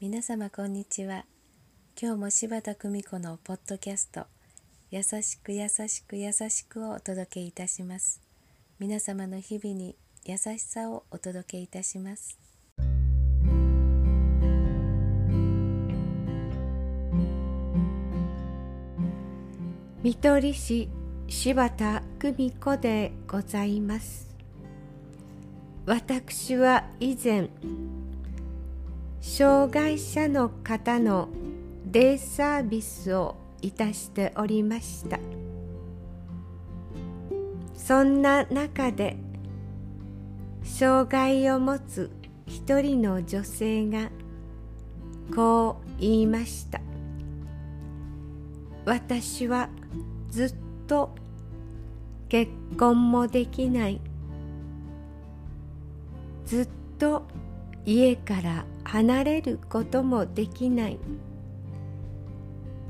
[0.00, 1.24] 皆様こんにちは。
[2.00, 4.26] 今日も柴田久美子のポッドキャスト
[4.90, 8.20] 優しく優しく優しくをお届けいたします。
[8.78, 12.38] 皆様の日々に優しさをお届けいたします。
[20.02, 20.88] 見取り師
[21.36, 24.34] 柴田久美子でございます。
[25.84, 27.50] 私は以前
[29.20, 31.28] 障害者の方の
[31.84, 35.18] デイサービスをいたしておりました。
[37.74, 39.16] そんな中で
[40.62, 42.10] 障害を持つ
[42.46, 44.08] 一人の女性が
[45.34, 46.80] こう言いました。
[48.86, 49.68] 私は
[50.30, 50.54] ずっ
[50.86, 51.14] と
[52.34, 54.00] 結婚もできない。
[56.44, 56.68] ずっ
[56.98, 57.22] と
[57.86, 60.98] 家から離れることもできない。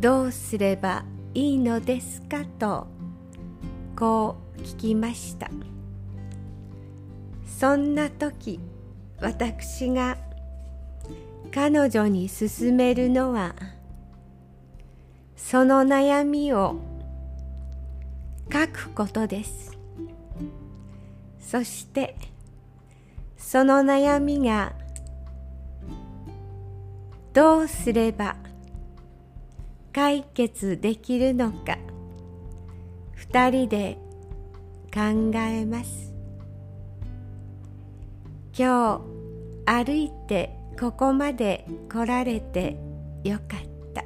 [0.00, 2.46] どうすればいいのですか？
[2.58, 2.86] と
[3.94, 5.50] こう聞きました。
[7.44, 8.58] そんな時
[9.20, 10.16] 私が
[11.52, 13.54] 彼女に勧めるのは
[15.36, 16.95] その悩みを
[18.52, 19.76] 書くことです。
[21.38, 22.16] そして
[23.36, 24.74] その悩みが
[27.32, 28.36] どうすれば
[29.92, 31.78] 解決できるのか
[33.14, 33.98] 二人で
[34.92, 36.14] 考えます。
[38.58, 39.02] 今
[39.66, 42.76] 日歩いてここまで来られて
[43.22, 43.60] よかっ
[43.92, 44.04] た。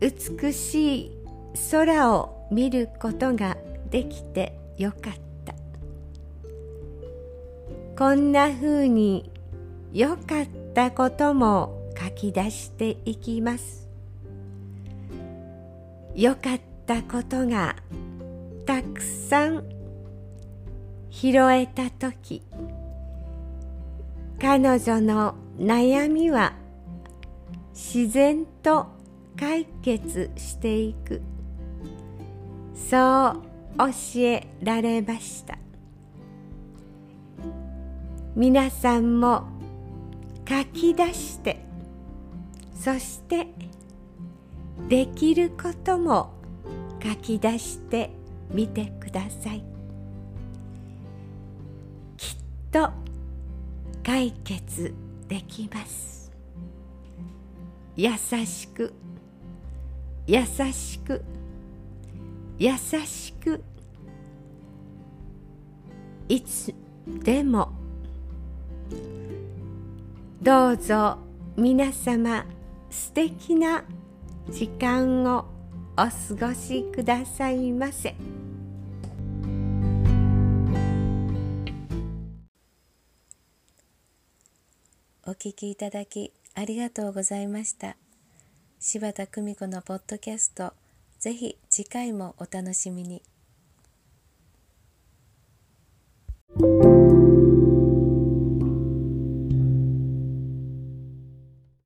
[0.00, 1.21] 美しい
[1.70, 3.56] 空を見ることが
[3.90, 5.14] できてよかっ
[5.44, 5.54] た。
[7.96, 9.30] こんなふうに
[9.92, 13.88] 良かったことも書き出していきます。
[16.14, 17.76] 良かったことが
[18.66, 19.64] たくさん
[21.10, 22.42] 拾えた時
[24.40, 26.54] 彼女の悩みは
[27.72, 28.88] 自然と
[29.38, 31.22] 解決していく。
[32.92, 33.42] そう
[33.78, 35.56] 教えられました。
[38.36, 39.44] 皆さんも
[40.46, 41.64] 書き出して
[42.74, 43.46] そして
[44.90, 46.34] できることも
[47.02, 48.10] 書き出して
[48.50, 49.64] みてください。
[52.18, 52.36] きっ
[52.70, 52.90] と
[54.04, 54.92] 解決
[55.28, 56.30] できます。
[57.96, 58.10] 優
[58.44, 58.92] しく
[60.26, 61.24] 優しく
[62.62, 63.60] 優しく
[66.28, 66.72] いつ
[67.24, 67.72] でも
[70.40, 71.18] どうぞ
[71.56, 72.46] 皆様
[72.88, 73.82] 素敵な
[74.48, 75.44] 時間を
[75.94, 76.10] お過
[76.48, 78.14] ごしくださいませ。
[85.26, 87.96] お聞きいただきありがとうございました。
[88.78, 90.74] 柴田久美子のポッドキャスト、
[91.22, 93.22] ぜひ次回もお楽しみに。